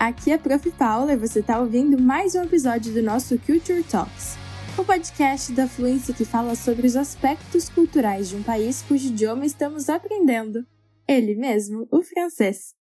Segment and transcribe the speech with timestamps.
[0.00, 0.70] Aqui é a Prof.
[0.72, 4.36] Paula e você está ouvindo mais um episódio do nosso Culture Talks,
[4.78, 9.44] o podcast da Fluência que fala sobre os aspectos culturais de um país cujo idioma
[9.44, 10.66] estamos aprendendo.
[11.06, 12.74] Ele mesmo, o francês.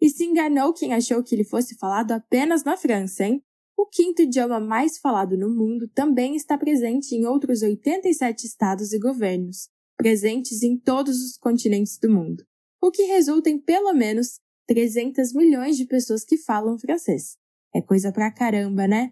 [0.00, 3.40] E se enganou quem achou que ele fosse falado apenas na França, hein?
[3.76, 8.98] O quinto idioma mais falado no mundo também está presente em outros 87 estados e
[8.98, 12.44] governos, presentes em todos os continentes do mundo,
[12.82, 17.38] o que resulta em pelo menos 300 milhões de pessoas que falam francês.
[17.74, 19.10] É coisa pra caramba, né?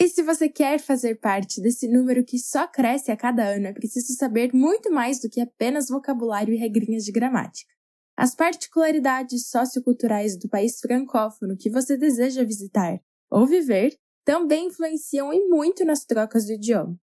[0.00, 3.72] E se você quer fazer parte desse número que só cresce a cada ano, é
[3.72, 7.72] preciso saber muito mais do que apenas vocabulário e regrinhas de gramática.
[8.16, 15.46] As particularidades socioculturais do país francófono que você deseja visitar ou viver também influenciam e
[15.48, 16.98] muito nas trocas do idioma.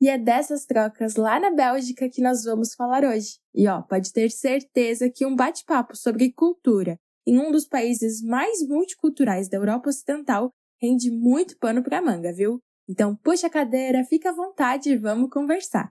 [0.00, 3.38] E é dessas trocas lá na Bélgica que nós vamos falar hoje.
[3.54, 8.66] E ó, pode ter certeza que um bate-papo sobre cultura em um dos países mais
[8.66, 12.60] multiculturais da Europa Ocidental rende muito pano para manga, viu?
[12.88, 15.90] Então puxa a cadeira, fica à vontade e vamos conversar.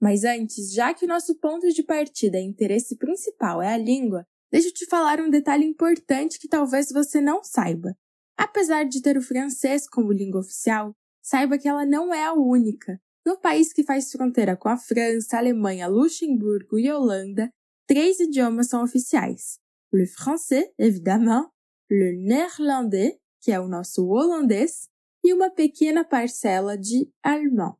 [0.00, 4.24] Mas antes, já que o nosso ponto de partida e interesse principal é a língua,
[4.52, 7.96] deixa eu te falar um detalhe importante que talvez você não saiba.
[8.36, 13.00] Apesar de ter o francês como língua oficial, saiba que ela não é a única.
[13.24, 17.50] No país que faz fronteira com a França, Alemanha, Luxemburgo e Holanda,
[17.86, 19.58] três idiomas são oficiais:
[19.92, 21.50] le français, évidemment,
[21.88, 24.88] le néerlandais, que é o nosso holandês,
[25.24, 27.76] e uma pequena parcela de alemão.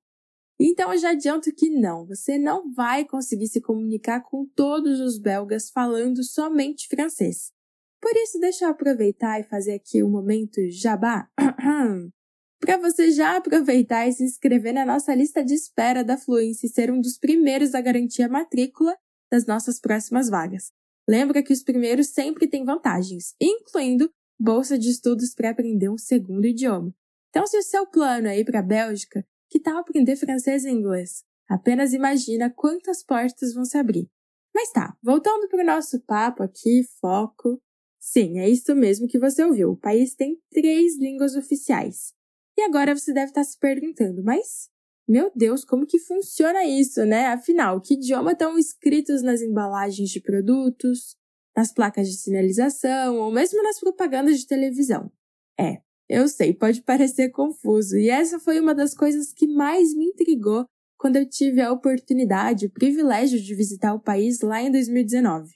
[0.58, 5.18] Então eu já adianto que não, você não vai conseguir se comunicar com todos os
[5.18, 7.52] belgas falando somente francês.
[8.00, 11.28] Por isso, deixa eu aproveitar e fazer aqui um momento jabá
[12.60, 16.70] para você já aproveitar e se inscrever na nossa lista de espera da Fluência e
[16.70, 18.96] ser um dos primeiros a garantir a matrícula
[19.30, 20.72] das nossas próximas vagas.
[21.08, 26.46] Lembra que os primeiros sempre têm vantagens, incluindo bolsa de estudos para aprender um segundo
[26.46, 26.94] idioma.
[27.30, 30.70] Então, se o seu plano é ir para a Bélgica, que tal aprender francês e
[30.70, 31.22] inglês?
[31.48, 34.10] Apenas imagina quantas portas vão se abrir.
[34.54, 37.60] Mas tá, voltando para o nosso papo aqui, foco.
[38.00, 39.72] Sim, é isso mesmo que você ouviu.
[39.72, 42.14] O país tem três línguas oficiais.
[42.56, 44.70] E agora você deve estar se perguntando, mas
[45.08, 47.26] meu Deus, como que funciona isso, né?
[47.28, 51.16] Afinal, que idioma estão escritos nas embalagens de produtos,
[51.56, 55.10] nas placas de sinalização ou mesmo nas propagandas de televisão?
[55.58, 55.78] É,
[56.08, 60.66] eu sei, pode parecer confuso, e essa foi uma das coisas que mais me intrigou
[60.98, 65.54] quando eu tive a oportunidade, o privilégio de visitar o país lá em 2019.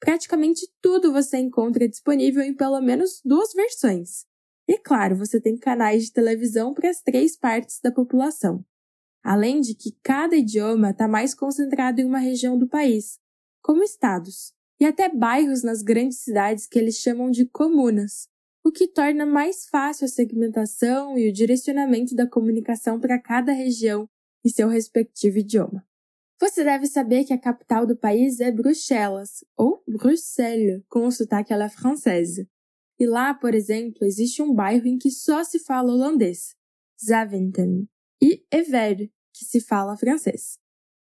[0.00, 4.26] Praticamente tudo você encontra disponível em pelo menos duas versões.
[4.68, 8.64] E claro, você tem canais de televisão para as três partes da população.
[9.22, 13.18] Além de que cada idioma está mais concentrado em uma região do país,
[13.62, 18.28] como estados, e até bairros nas grandes cidades que eles chamam de comunas,
[18.64, 24.08] o que torna mais fácil a segmentação e o direcionamento da comunicação para cada região
[24.44, 25.84] e seu respectivo idioma.
[26.40, 31.52] Você deve saber que a capital do país é Bruxelas, ou Bruxelles, com o sotaque
[31.52, 32.48] à la française.
[32.98, 36.56] E lá, por exemplo, existe um bairro em que só se fala holandês,
[37.04, 37.88] Zaventem,
[38.22, 40.58] e Ever, que se fala francês.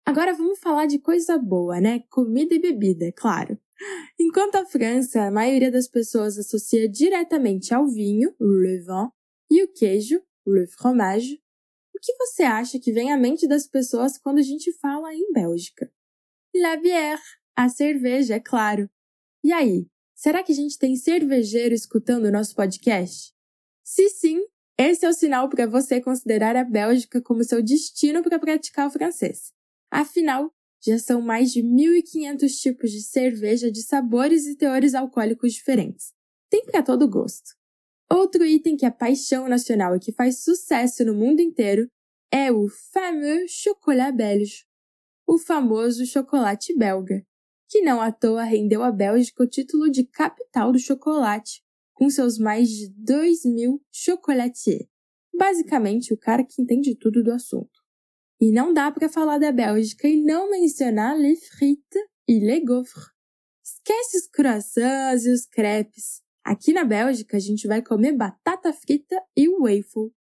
[0.04, 2.00] Agora vamos falar de coisa boa, né?
[2.10, 3.58] Comida e bebida, é claro.
[4.18, 9.08] Enquanto a França, a maioria das pessoas associa diretamente ao vinho, le vin,
[9.50, 11.40] e o queijo, le fromage,
[11.94, 15.32] o que você acha que vem à mente das pessoas quando a gente fala em
[15.32, 15.90] Bélgica?
[16.54, 17.20] La bière,
[17.56, 18.88] a cerveja, é claro.
[19.42, 23.32] E aí, será que a gente tem cervejeiro escutando o nosso podcast?
[23.84, 24.44] Se sim,
[24.78, 28.90] esse é o sinal para você considerar a Bélgica como seu destino para praticar o
[28.90, 29.52] francês.
[29.90, 36.12] Afinal, já são mais de 1.500 tipos de cerveja de sabores e teores alcoólicos diferentes.
[36.48, 37.56] Tem para todo gosto.
[38.10, 41.88] Outro item que é paixão nacional e que faz sucesso no mundo inteiro
[42.30, 44.64] é o fameux chocolat belge,
[45.26, 47.22] o famoso chocolate belga,
[47.68, 51.62] que não à toa rendeu à Bélgica o título de capital do chocolate,
[51.98, 54.86] com seus mais de 2 mil chocolatiers.
[55.34, 57.82] Basicamente, o cara que entende tudo do assunto.
[58.40, 63.06] E não dá para falar da Bélgica e não mencionar les frites e les gaufres.
[63.64, 66.22] Esquece os croissants e os crepes.
[66.44, 70.12] Aqui na Bélgica a gente vai comer batata frita e waffle.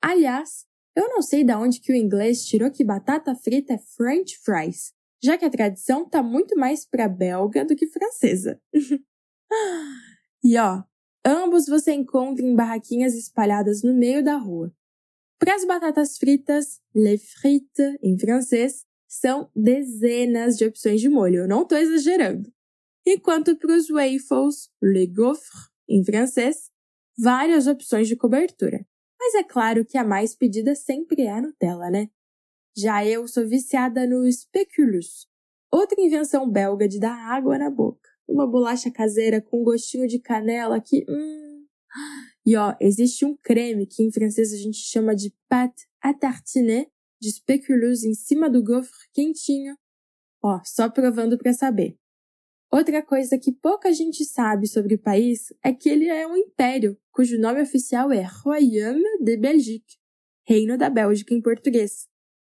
[0.00, 0.64] Aliás,
[0.96, 4.94] eu não sei de onde que o inglês tirou que batata frita é French fries,
[5.22, 8.58] já que a tradição tá muito mais para belga do que francesa.
[10.42, 10.82] e ó,
[11.28, 14.72] ambos você encontra em barraquinhas espalhadas no meio da rua.
[15.38, 21.48] Para as batatas fritas, les frites, em francês, são dezenas de opções de molho, eu
[21.48, 22.50] não estou exagerando.
[23.06, 26.70] Enquanto para os waffles, les gaufres, em francês,
[27.16, 28.84] várias opções de cobertura.
[29.18, 32.08] Mas é claro que a mais pedida sempre é a Nutella, né?
[32.76, 35.26] Já eu sou viciada no Speculus,
[35.70, 38.08] outra invenção belga de dar água na boca.
[38.28, 41.04] Uma bolacha caseira com gostinho de canela que.
[41.08, 41.64] Hum.
[42.44, 46.86] E ó, existe um creme que em francês a gente chama de pâte à tartiner
[47.20, 49.76] de Speculus em cima do gofre quentinho.
[50.42, 51.98] Ó, só provando para saber.
[52.70, 56.98] Outra coisa que pouca gente sabe sobre o país é que ele é um império,
[57.10, 59.96] cujo nome oficial é Royaume de Belgique,
[60.46, 62.06] Reino da Bélgica em português.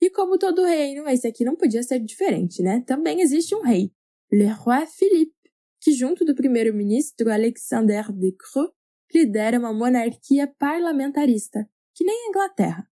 [0.00, 2.82] E como todo reino, esse aqui não podia ser diferente, né?
[2.86, 3.92] Também existe um rei,
[4.32, 5.34] Le Roi Philippe,
[5.80, 8.72] que junto do primeiro-ministro Alexander de Croo
[9.14, 12.88] lidera uma monarquia parlamentarista, que nem a Inglaterra.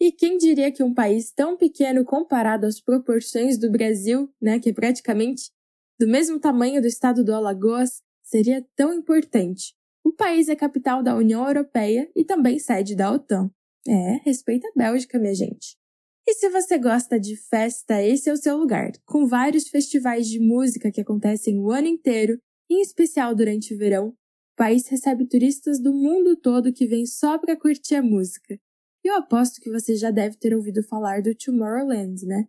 [0.00, 4.70] E quem diria que um país tão pequeno comparado às proporções do Brasil, né, que
[4.70, 5.50] é praticamente
[5.98, 9.74] do mesmo tamanho do estado do Alagoas, seria tão importante?
[10.04, 13.50] O país é capital da União Europeia e também sede da OTAN.
[13.86, 15.78] É, respeita a Bélgica, minha gente.
[16.26, 20.40] E se você gosta de festa, esse é o seu lugar, com vários festivais de
[20.40, 22.38] música que acontecem o ano inteiro,
[22.70, 24.08] em especial durante o verão.
[24.08, 28.58] O país recebe turistas do mundo todo que vêm só para curtir a música.
[29.04, 32.48] E eu aposto que você já deve ter ouvido falar do Tomorrowland, né?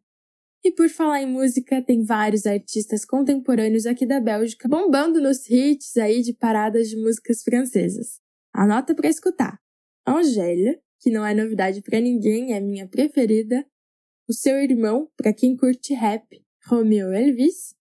[0.63, 5.98] E por falar em música, tem vários artistas contemporâneos aqui da Bélgica bombando nos hits
[5.98, 8.19] aí de paradas de músicas francesas.
[8.54, 9.60] Anota para escutar.
[10.07, 13.63] Angèle, que não é novidade para ninguém, é minha preferida.
[14.28, 17.75] O seu irmão, para quem curte rap, Romeo Elvis.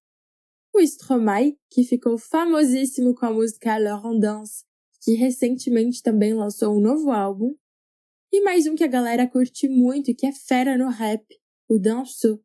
[0.74, 4.64] O Stromae, que ficou famosíssimo com a música Alors on danse,
[5.00, 7.56] que recentemente também lançou um novo álbum.
[8.30, 11.24] E mais um que a galera curte muito e que é fera no rap,
[11.66, 12.44] o Danso.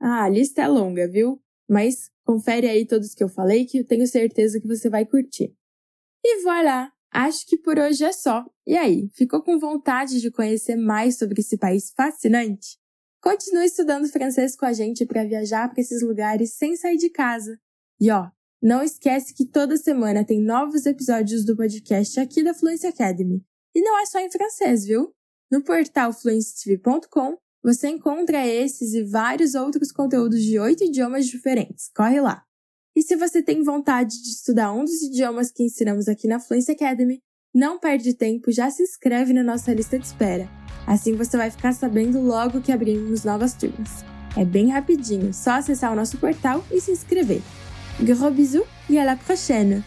[0.00, 1.42] Ah, a lista é longa, viu?
[1.68, 5.52] Mas confere aí todos que eu falei que eu tenho certeza que você vai curtir.
[6.24, 6.92] E voilà!
[7.12, 8.44] Acho que por hoje é só.
[8.66, 12.78] E aí, ficou com vontade de conhecer mais sobre esse país fascinante?
[13.20, 17.58] Continue estudando francês com a gente para viajar para esses lugares sem sair de casa.
[18.00, 18.30] E ó,
[18.62, 23.44] não esquece que toda semana tem novos episódios do podcast aqui da Fluency Academy.
[23.74, 25.14] E não é só em francês, viu?
[25.50, 31.90] No portal fluencytv.com você encontra esses e vários outros conteúdos de oito idiomas diferentes.
[31.94, 32.44] Corre lá!
[32.94, 36.72] E se você tem vontade de estudar um dos idiomas que ensinamos aqui na Fluency
[36.72, 37.20] Academy,
[37.54, 40.48] não perde tempo, já se inscreve na nossa lista de espera.
[40.86, 44.04] Assim você vai ficar sabendo logo que abrimos novas turmas.
[44.36, 47.42] É bem rapidinho, só acessar o nosso portal e se inscrever.
[48.00, 49.84] Gros bisous e à la prochaine!